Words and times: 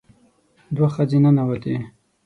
دوه 0.75 0.87
ښځې 0.95 1.17
ننوتې. 1.23 1.75